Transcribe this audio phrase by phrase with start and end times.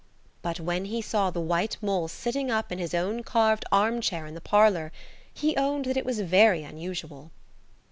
[0.41, 4.25] But when he saw the white mole sitting up in his own carved arm chair
[4.25, 4.91] in the parlour,
[5.31, 7.29] he owned that it was very unusual.